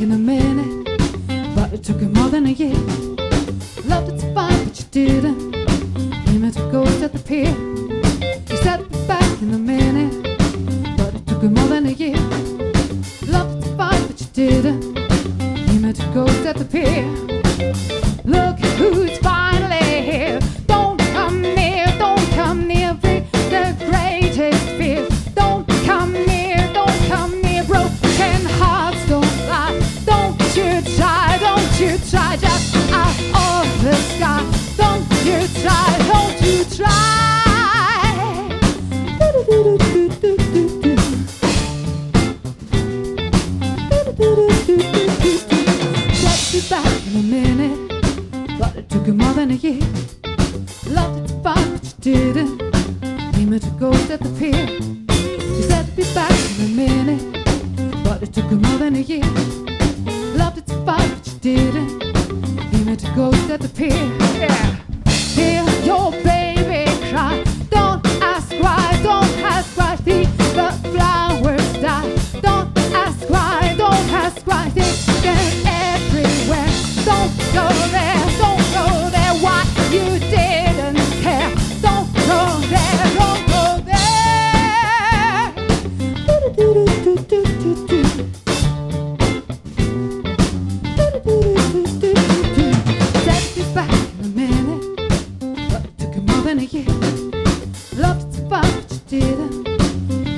[0.00, 0.84] in a minute,
[1.54, 2.74] but it took you more than a year.
[3.84, 5.54] Loved it so fine, but you didn't.
[6.32, 7.83] You meant to ghost at the pier.
[49.46, 49.80] Than a year.
[50.86, 52.62] Loved it find, but you didn't.
[53.34, 54.66] He meant a ghost at the pier.
[55.56, 59.26] You said be back in a minute, but it took more than a year.
[60.34, 62.02] Loved it find, but you didn't.
[62.72, 64.23] He meant a ghost at the pier.
[99.08, 99.66] Didn't.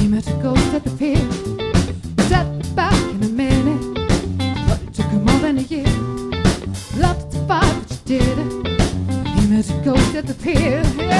[0.00, 1.18] You met a ghost at the pier.
[2.16, 3.98] Be back in a minute,
[4.68, 5.86] but it took you more than a year.
[6.96, 8.66] Loved to find, but you didn't.
[9.36, 11.11] You met a ghost at the pier.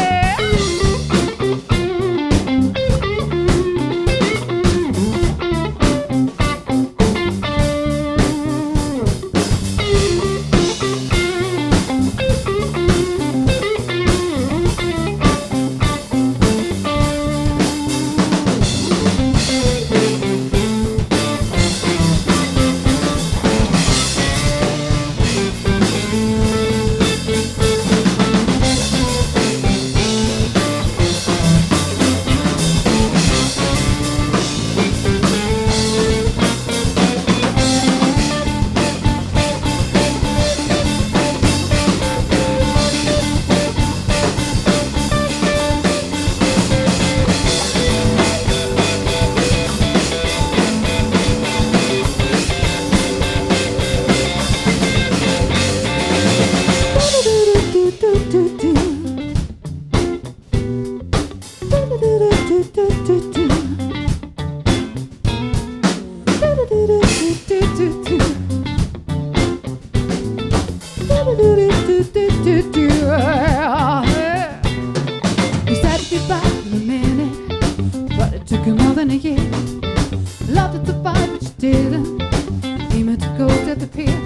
[81.92, 84.18] He to go to the pier.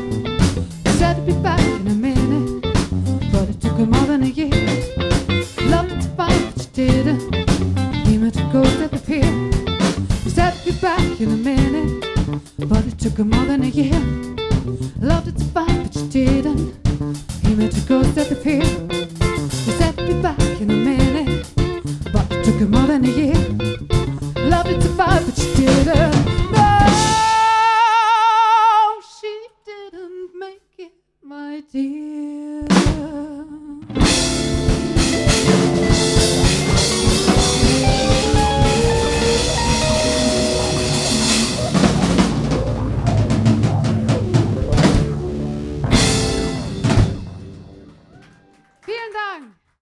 [0.85, 2.63] You said you'd be back in a minute,
[3.33, 4.51] but it took you more than a year.
[5.69, 7.35] Loved it so fine, but you didn't.
[8.07, 9.27] He to go to the pier.
[10.25, 12.07] You said you'd be back in a minute,
[12.69, 13.99] but it took you more than a year.
[15.01, 15.66] Loved it so fine,